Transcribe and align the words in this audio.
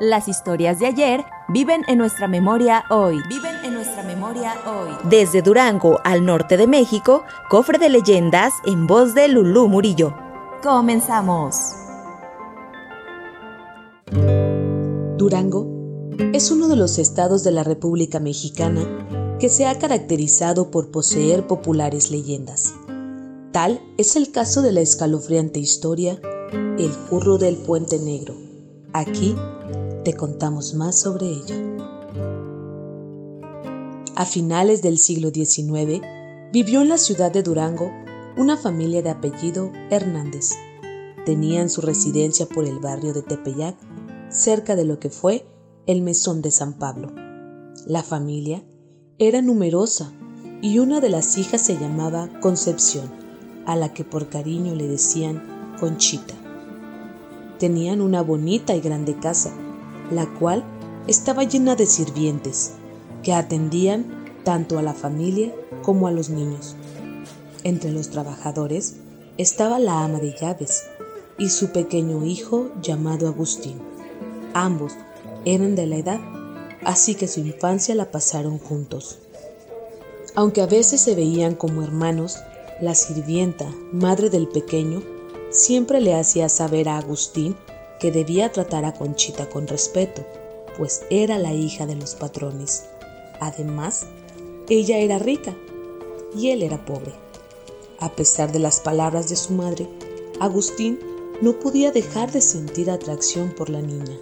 Las 0.00 0.26
historias 0.26 0.80
de 0.80 0.86
ayer 0.86 1.24
viven 1.48 1.84
en 1.86 1.98
nuestra 1.98 2.26
memoria 2.26 2.84
hoy. 2.90 3.20
Viven 3.28 3.54
en 3.64 3.74
nuestra 3.74 4.02
memoria 4.02 4.54
hoy. 4.66 4.90
Desde 5.08 5.40
Durango 5.40 6.00
al 6.02 6.26
norte 6.26 6.56
de 6.56 6.66
México, 6.66 7.22
cofre 7.48 7.78
de 7.78 7.90
leyendas 7.90 8.52
en 8.66 8.88
voz 8.88 9.14
de 9.14 9.28
Lulú 9.28 9.68
Murillo. 9.68 10.12
Comenzamos. 10.64 11.76
Durango 15.16 15.68
es 16.32 16.50
uno 16.50 16.66
de 16.66 16.76
los 16.76 16.98
estados 16.98 17.44
de 17.44 17.52
la 17.52 17.62
República 17.62 18.18
Mexicana 18.18 18.80
que 19.38 19.48
se 19.48 19.66
ha 19.66 19.78
caracterizado 19.78 20.72
por 20.72 20.90
poseer 20.90 21.46
populares 21.46 22.10
leyendas. 22.10 22.74
Tal 23.52 23.80
es 23.96 24.16
el 24.16 24.32
caso 24.32 24.60
de 24.60 24.72
la 24.72 24.80
escalofriante 24.80 25.60
historia 25.60 26.20
El 26.78 26.90
curro 27.08 27.38
del 27.38 27.56
puente 27.56 28.00
negro. 28.00 28.34
Aquí 28.92 29.36
te 30.04 30.14
contamos 30.14 30.74
más 30.74 31.00
sobre 31.00 31.26
ella. 31.26 31.56
A 34.14 34.26
finales 34.26 34.82
del 34.82 34.98
siglo 34.98 35.30
XIX 35.30 36.02
vivió 36.52 36.82
en 36.82 36.90
la 36.90 36.98
ciudad 36.98 37.32
de 37.32 37.42
Durango 37.42 37.90
una 38.36 38.56
familia 38.56 39.02
de 39.02 39.10
apellido 39.10 39.72
Hernández. 39.90 40.52
Tenían 41.24 41.70
su 41.70 41.80
residencia 41.80 42.46
por 42.46 42.66
el 42.66 42.78
barrio 42.78 43.14
de 43.14 43.22
Tepeyac, 43.22 43.76
cerca 44.28 44.76
de 44.76 44.84
lo 44.84 45.00
que 45.00 45.08
fue 45.08 45.46
el 45.86 46.02
Mesón 46.02 46.42
de 46.42 46.50
San 46.50 46.74
Pablo. 46.74 47.08
La 47.86 48.02
familia 48.02 48.62
era 49.18 49.40
numerosa 49.40 50.12
y 50.60 50.78
una 50.78 51.00
de 51.00 51.08
las 51.08 51.38
hijas 51.38 51.62
se 51.62 51.78
llamaba 51.78 52.28
Concepción, 52.40 53.10
a 53.66 53.74
la 53.74 53.94
que 53.94 54.04
por 54.04 54.28
cariño 54.28 54.74
le 54.74 54.86
decían 54.86 55.76
Conchita. 55.80 56.34
Tenían 57.58 58.00
una 58.00 58.22
bonita 58.22 58.74
y 58.74 58.80
grande 58.80 59.18
casa, 59.18 59.52
la 60.10 60.26
cual 60.38 60.64
estaba 61.06 61.44
llena 61.44 61.76
de 61.76 61.86
sirvientes, 61.86 62.72
que 63.22 63.32
atendían 63.32 64.24
tanto 64.44 64.78
a 64.78 64.82
la 64.82 64.94
familia 64.94 65.54
como 65.82 66.06
a 66.06 66.12
los 66.12 66.30
niños. 66.30 66.76
Entre 67.62 67.90
los 67.90 68.10
trabajadores 68.10 68.96
estaba 69.38 69.78
la 69.78 70.04
ama 70.04 70.18
de 70.18 70.34
llaves 70.38 70.84
y 71.38 71.48
su 71.48 71.72
pequeño 71.72 72.24
hijo 72.24 72.70
llamado 72.82 73.26
Agustín. 73.26 73.78
Ambos 74.52 74.92
eran 75.44 75.74
de 75.74 75.86
la 75.86 75.96
edad, 75.96 76.20
así 76.84 77.14
que 77.14 77.26
su 77.26 77.40
infancia 77.40 77.94
la 77.94 78.10
pasaron 78.10 78.58
juntos. 78.58 79.18
Aunque 80.34 80.62
a 80.62 80.66
veces 80.66 81.00
se 81.00 81.14
veían 81.14 81.54
como 81.54 81.82
hermanos, 81.82 82.38
la 82.80 82.94
sirvienta, 82.94 83.72
madre 83.92 84.30
del 84.30 84.48
pequeño, 84.48 85.02
siempre 85.50 86.00
le 86.00 86.14
hacía 86.14 86.48
saber 86.48 86.88
a 86.88 86.98
Agustín 86.98 87.56
que 88.04 88.12
debía 88.12 88.52
tratar 88.52 88.84
a 88.84 88.92
Conchita 88.92 89.48
con 89.48 89.66
respeto, 89.66 90.26
pues 90.76 91.06
era 91.08 91.38
la 91.38 91.54
hija 91.54 91.86
de 91.86 91.96
los 91.96 92.14
patrones. 92.14 92.84
Además, 93.40 94.04
ella 94.68 94.98
era 94.98 95.18
rica 95.18 95.56
y 96.36 96.50
él 96.50 96.62
era 96.62 96.84
pobre. 96.84 97.14
A 98.00 98.12
pesar 98.12 98.52
de 98.52 98.58
las 98.58 98.80
palabras 98.80 99.30
de 99.30 99.36
su 99.36 99.54
madre, 99.54 99.88
Agustín 100.38 100.98
no 101.40 101.58
podía 101.58 101.92
dejar 101.92 102.30
de 102.30 102.42
sentir 102.42 102.90
atracción 102.90 103.54
por 103.56 103.70
la 103.70 103.80
niña. 103.80 104.18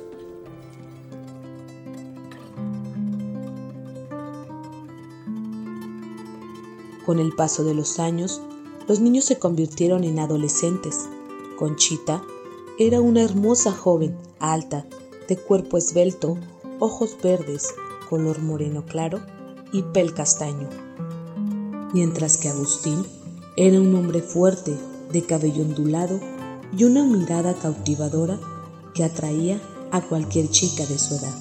Con 7.04 7.18
el 7.18 7.34
paso 7.34 7.64
de 7.64 7.74
los 7.74 7.98
años, 7.98 8.42
los 8.86 9.00
niños 9.00 9.24
se 9.24 9.40
convirtieron 9.40 10.04
en 10.04 10.20
adolescentes. 10.20 11.00
Conchita 11.58 12.22
era 12.78 13.00
una 13.00 13.22
hermosa 13.22 13.70
joven, 13.72 14.16
alta, 14.38 14.86
de 15.28 15.36
cuerpo 15.36 15.76
esbelto, 15.76 16.38
ojos 16.78 17.16
verdes, 17.22 17.74
color 18.08 18.40
moreno 18.40 18.84
claro 18.86 19.20
y 19.72 19.82
pel 19.82 20.14
castaño. 20.14 20.68
Mientras 21.92 22.38
que 22.38 22.48
Agustín 22.48 23.04
era 23.56 23.80
un 23.80 23.94
hombre 23.94 24.20
fuerte, 24.20 24.76
de 25.12 25.22
cabello 25.22 25.62
ondulado 25.62 26.18
y 26.76 26.84
una 26.84 27.04
mirada 27.04 27.54
cautivadora 27.54 28.40
que 28.94 29.04
atraía 29.04 29.60
a 29.90 30.00
cualquier 30.00 30.48
chica 30.48 30.86
de 30.86 30.98
su 30.98 31.16
edad. 31.16 31.34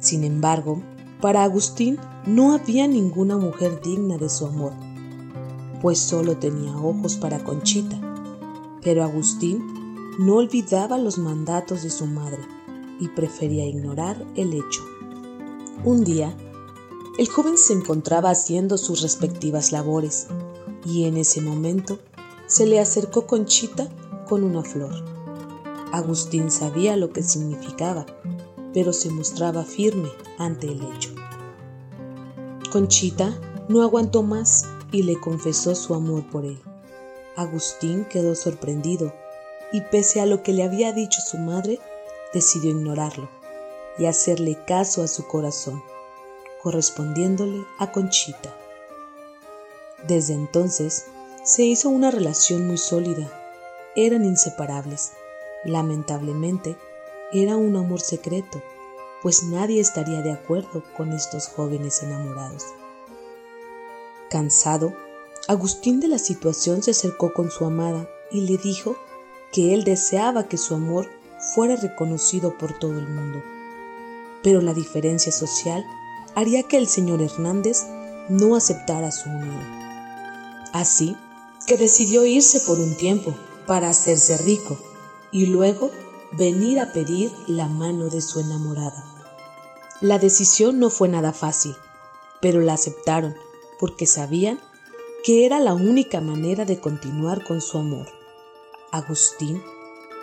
Sin 0.00 0.24
embargo, 0.24 0.82
para 1.20 1.44
Agustín 1.44 1.98
no 2.26 2.52
había 2.52 2.88
ninguna 2.88 3.36
mujer 3.36 3.80
digna 3.80 4.18
de 4.18 4.28
su 4.28 4.46
amor, 4.46 4.72
pues 5.80 6.00
solo 6.00 6.36
tenía 6.36 6.76
ojos 6.76 7.16
para 7.16 7.38
Conchita. 7.38 8.07
Pero 8.88 9.04
Agustín 9.04 10.16
no 10.18 10.36
olvidaba 10.36 10.96
los 10.96 11.18
mandatos 11.18 11.82
de 11.82 11.90
su 11.90 12.06
madre 12.06 12.38
y 12.98 13.08
prefería 13.08 13.66
ignorar 13.66 14.24
el 14.34 14.54
hecho. 14.54 14.82
Un 15.84 16.04
día, 16.04 16.34
el 17.18 17.28
joven 17.28 17.58
se 17.58 17.74
encontraba 17.74 18.30
haciendo 18.30 18.78
sus 18.78 19.02
respectivas 19.02 19.72
labores 19.72 20.28
y 20.86 21.04
en 21.04 21.18
ese 21.18 21.42
momento 21.42 21.98
se 22.46 22.64
le 22.64 22.80
acercó 22.80 23.26
Conchita 23.26 23.90
con 24.26 24.42
una 24.42 24.62
flor. 24.62 25.04
Agustín 25.92 26.50
sabía 26.50 26.96
lo 26.96 27.12
que 27.12 27.22
significaba 27.22 28.06
pero 28.72 28.94
se 28.94 29.10
mostraba 29.10 29.64
firme 29.64 30.08
ante 30.38 30.66
el 30.66 30.80
hecho. 30.80 31.10
Conchita 32.72 33.38
no 33.68 33.82
aguantó 33.82 34.22
más 34.22 34.64
y 34.92 35.02
le 35.02 35.20
confesó 35.20 35.74
su 35.74 35.92
amor 35.92 36.24
por 36.30 36.46
él. 36.46 36.58
Agustín 37.38 38.04
quedó 38.04 38.34
sorprendido 38.34 39.14
y 39.70 39.82
pese 39.82 40.20
a 40.20 40.26
lo 40.26 40.42
que 40.42 40.52
le 40.52 40.64
había 40.64 40.92
dicho 40.92 41.20
su 41.20 41.38
madre, 41.38 41.78
decidió 42.34 42.72
ignorarlo 42.72 43.30
y 43.96 44.06
hacerle 44.06 44.58
caso 44.66 45.04
a 45.04 45.06
su 45.06 45.28
corazón, 45.28 45.80
correspondiéndole 46.64 47.64
a 47.78 47.92
Conchita. 47.92 48.52
Desde 50.08 50.34
entonces 50.34 51.06
se 51.44 51.62
hizo 51.62 51.90
una 51.90 52.10
relación 52.10 52.66
muy 52.66 52.76
sólida. 52.76 53.30
Eran 53.94 54.24
inseparables. 54.24 55.12
Lamentablemente, 55.64 56.76
era 57.32 57.56
un 57.56 57.76
amor 57.76 58.00
secreto, 58.00 58.60
pues 59.22 59.44
nadie 59.44 59.80
estaría 59.80 60.22
de 60.22 60.32
acuerdo 60.32 60.82
con 60.96 61.12
estos 61.12 61.46
jóvenes 61.46 62.02
enamorados. 62.02 62.64
Cansado, 64.28 64.92
Agustín 65.48 65.98
de 65.98 66.08
la 66.08 66.18
situación 66.18 66.82
se 66.82 66.90
acercó 66.90 67.32
con 67.32 67.50
su 67.50 67.64
amada 67.64 68.06
y 68.30 68.42
le 68.42 68.58
dijo 68.58 68.98
que 69.50 69.72
él 69.72 69.82
deseaba 69.82 70.46
que 70.46 70.58
su 70.58 70.74
amor 70.74 71.08
fuera 71.54 71.74
reconocido 71.74 72.58
por 72.58 72.78
todo 72.78 72.98
el 72.98 73.08
mundo. 73.08 73.42
Pero 74.42 74.60
la 74.60 74.74
diferencia 74.74 75.32
social 75.32 75.82
haría 76.34 76.64
que 76.64 76.76
el 76.76 76.86
señor 76.86 77.22
Hernández 77.22 77.86
no 78.28 78.56
aceptara 78.56 79.10
su 79.10 79.30
unión. 79.30 79.58
Así 80.74 81.16
que 81.66 81.78
decidió 81.78 82.26
irse 82.26 82.60
por 82.60 82.78
un 82.78 82.94
tiempo 82.94 83.34
para 83.66 83.88
hacerse 83.88 84.36
rico 84.36 84.76
y 85.32 85.46
luego 85.46 85.90
venir 86.32 86.78
a 86.78 86.92
pedir 86.92 87.32
la 87.46 87.68
mano 87.68 88.10
de 88.10 88.20
su 88.20 88.40
enamorada. 88.40 89.02
La 90.02 90.18
decisión 90.18 90.78
no 90.78 90.90
fue 90.90 91.08
nada 91.08 91.32
fácil, 91.32 91.74
pero 92.42 92.60
la 92.60 92.74
aceptaron 92.74 93.34
porque 93.80 94.06
sabían 94.06 94.60
que 95.28 95.44
era 95.44 95.60
la 95.60 95.74
única 95.74 96.22
manera 96.22 96.64
de 96.64 96.80
continuar 96.80 97.44
con 97.44 97.60
su 97.60 97.76
amor. 97.76 98.06
Agustín 98.90 99.62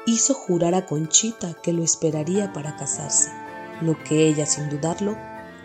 hizo 0.08 0.34
jurar 0.34 0.74
a 0.74 0.88
Conchita 0.88 1.54
que 1.62 1.74
lo 1.74 1.84
esperaría 1.84 2.52
para 2.54 2.76
casarse, 2.76 3.30
lo 3.82 4.04
que 4.04 4.28
ella 4.28 4.48
sin 4.48 4.68
dudarlo 4.68 5.16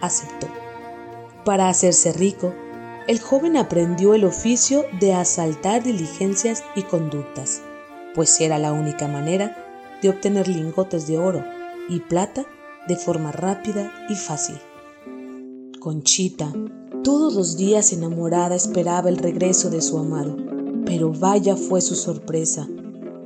aceptó. 0.02 0.46
Para 1.42 1.70
hacerse 1.70 2.12
rico, 2.12 2.52
el 3.08 3.18
joven 3.18 3.56
aprendió 3.56 4.12
el 4.12 4.26
oficio 4.26 4.84
de 5.00 5.14
asaltar 5.14 5.84
diligencias 5.84 6.62
y 6.76 6.82
conductas, 6.82 7.62
pues 8.14 8.38
era 8.42 8.58
la 8.58 8.74
única 8.74 9.08
manera 9.08 9.56
de 10.02 10.10
obtener 10.10 10.48
lingotes 10.48 11.06
de 11.06 11.16
oro 11.16 11.42
y 11.88 12.00
plata 12.00 12.44
de 12.86 12.96
forma 12.96 13.32
rápida 13.32 13.90
y 14.10 14.16
fácil. 14.16 14.60
Conchita 15.80 16.52
todos 17.02 17.34
los 17.34 17.56
días 17.56 17.92
enamorada 17.92 18.54
esperaba 18.54 19.08
el 19.08 19.16
regreso 19.16 19.70
de 19.70 19.80
su 19.80 19.98
amado, 19.98 20.36
Pero 20.84 21.12
vaya 21.12 21.56
fue 21.56 21.80
su 21.80 21.94
sorpresa, 21.94 22.68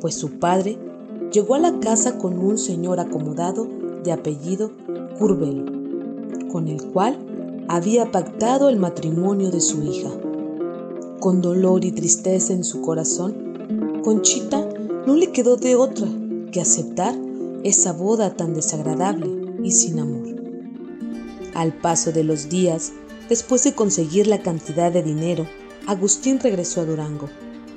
pues 0.01 0.15
su 0.15 0.39
padre 0.39 0.79
llegó 1.33 1.55
a 1.55 1.59
la 1.59 1.81
casa 1.81 2.19
con 2.19 2.39
un 2.39 2.59
señor 2.59 3.01
acomodado 3.01 3.67
de 4.05 4.13
apellido 4.13 4.71
Curbelo, 5.19 5.65
con 6.53 6.69
el 6.69 6.83
cual 6.93 7.19
había 7.69 8.13
pactado 8.13 8.69
el 8.69 8.79
matrimonio 8.79 9.51
de 9.51 9.61
su 9.61 9.83
hija. 9.83 10.11
Con 11.21 11.41
dolor 11.41 11.85
y 11.85 11.93
tristeza 11.93 12.53
en 12.53 12.65
su 12.65 12.83
corazón, 12.83 14.03
Conchita 14.05 14.69
no 15.07 15.15
le 15.17 15.33
quedó 15.33 15.57
de 15.57 15.75
otra 15.75 16.07
que 16.53 16.61
aceptar 16.61 17.15
esa 17.63 17.93
boda 17.93 18.37
tan 18.37 18.53
desagradable 18.53 19.57
y 19.63 19.71
sin 19.71 19.99
amor. 19.99 20.35
Al 21.55 21.73
paso 21.73 22.13
de 22.13 22.25
los 22.25 22.49
días, 22.49 22.93
después 23.29 23.65
de 23.65 23.75
conseguir 23.75 24.27
la 24.27 24.43
cantidad 24.43 24.93
de 24.93 25.03
dinero, 25.03 25.47
Agustín 25.87 26.41
regresó 26.41 26.81
a 26.81 26.85
Durango. 26.85 27.29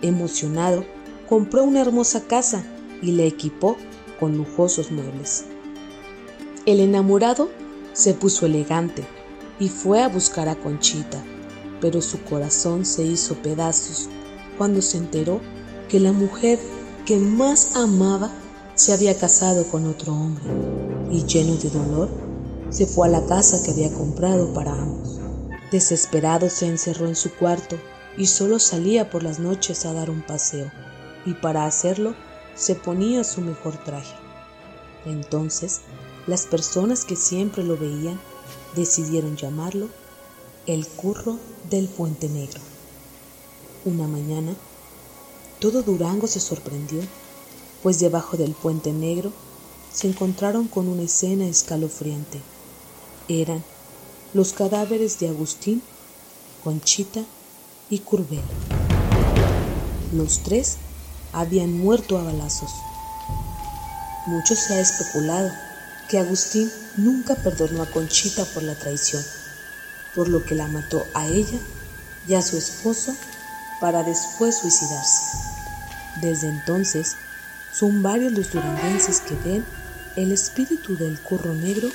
Emocionado, 0.02 0.86
compró 1.28 1.64
una 1.64 1.82
hermosa 1.82 2.22
casa 2.22 2.64
y 3.02 3.12
la 3.12 3.24
equipó 3.24 3.78
con 4.20 4.38
lujosos 4.38 4.92
muebles. 4.92 5.46
El 6.66 6.80
enamorado 6.80 7.50
se 7.94 8.14
puso 8.14 8.46
elegante 8.46 9.06
y 9.60 9.70
fue 9.70 10.02
a 10.02 10.08
buscar 10.08 10.50
a 10.50 10.56
Conchita, 10.56 11.24
pero 11.82 12.02
su 12.02 12.22
corazón 12.24 12.86
se 12.86 13.04
hizo 13.04 13.36
pedazos 13.36 14.10
cuando 14.58 14.82
se 14.82 14.98
enteró 14.98 15.42
que 15.90 16.00
la 16.00 16.12
mujer 16.12 16.60
que 17.06 17.18
más 17.18 17.76
amaba 17.76 18.32
se 18.76 18.94
había 18.94 19.18
casado 19.18 19.66
con 19.66 19.88
otro 19.88 20.14
hombre 20.14 20.44
y 21.12 21.24
lleno 21.24 21.56
de 21.56 21.70
dolor 21.70 22.10
se 22.70 22.86
fue 22.86 23.08
a 23.08 23.12
la 23.12 23.26
casa 23.26 23.64
que 23.64 23.72
había 23.72 23.92
comprado 23.92 24.54
para 24.54 24.74
ambos. 24.74 25.17
Desesperado 25.72 26.50
se 26.50 26.66
encerró 26.68 27.08
en 27.08 27.16
su 27.16 27.34
cuarto 27.34 27.78
y 28.18 28.28
solo 28.28 28.58
salía 28.60 29.10
por 29.10 29.24
las 29.24 29.40
noches 29.40 29.86
a 29.86 29.94
dar 29.94 30.10
un 30.10 30.22
paseo 30.22 30.72
y 31.26 31.34
para 31.34 31.66
hacerlo 31.66 32.16
se 32.56 32.76
ponía 32.76 33.24
su 33.24 33.42
mejor 33.42 33.78
traje. 33.84 34.16
Entonces, 35.06 35.82
las 36.26 36.46
personas 36.46 37.04
que 37.06 37.16
siempre 37.16 37.64
lo 37.64 37.78
veían 37.78 38.20
decidieron 38.76 39.36
llamarlo 39.36 39.90
el 40.66 40.88
curro 40.88 41.38
del 41.70 41.88
puente 41.88 42.30
negro. 42.30 42.60
Una 43.86 44.08
mañana, 44.08 44.54
todo 45.60 45.82
Durango 45.82 46.28
se 46.28 46.40
sorprendió, 46.40 47.02
pues 47.84 48.00
debajo 48.00 48.38
del 48.38 48.52
puente 48.52 48.92
negro 48.92 49.32
se 49.94 50.08
encontraron 50.08 50.68
con 50.68 50.88
una 50.88 51.04
escena 51.04 51.48
escalofriante. 51.48 52.40
Eran 53.28 53.64
los 54.38 54.54
cadáveres 54.54 55.18
de 55.18 55.30
Agustín, 55.30 55.82
Conchita 56.64 57.22
y 57.90 57.98
Curbelo. 57.98 58.44
Los 60.14 60.44
tres 60.44 60.78
habían 61.34 61.76
muerto 61.76 62.20
a 62.20 62.24
balazos. 62.24 62.70
Mucho 64.28 64.54
se 64.54 64.76
ha 64.76 64.80
especulado 64.80 65.52
que 66.08 66.20
Agustín 66.20 66.72
nunca 66.98 67.34
perdonó 67.34 67.82
a 67.82 67.90
Conchita 67.90 68.46
por 68.54 68.62
la 68.62 68.78
traición, 68.78 69.24
por 70.14 70.30
lo 70.30 70.46
que 70.46 70.54
la 70.54 70.68
mató 70.68 71.04
a 71.16 71.26
ella 71.26 71.58
y 72.28 72.36
a 72.36 72.44
su 72.44 72.58
esposo 72.58 73.16
para 73.82 74.04
después 74.04 74.60
suicidarse. 74.60 75.36
Desde 76.22 76.48
entonces, 76.48 77.16
son 77.74 78.04
varios 78.04 78.34
los 78.34 78.52
duranguenses 78.52 79.20
que 79.20 79.34
ven 79.34 79.66
el 80.16 80.32
espíritu 80.32 80.96
del 80.96 81.20
curro 81.22 81.56
negro 81.56 81.90